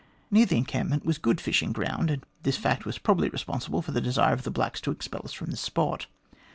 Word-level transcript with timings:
Near 0.31 0.47
the 0.47 0.57
encampment 0.57 1.05
was 1.05 1.19
good 1.19 1.39
fishing 1.39 1.73
ground, 1.73 2.09
and 2.09 2.25
this 2.41 2.57
fact 2.57 2.85
was 2.87 2.97
probably 2.97 3.29
responsible 3.29 3.83
for 3.83 3.91
the 3.91 4.01
desire 4.01 4.33
of 4.33 4.41
the 4.41 4.49
blacks 4.49 4.81
to 4.81 4.91
expel 4.91 5.21
us 5.25 5.31
from 5.33 5.51
the 5.51 5.57
spot. 5.57 6.07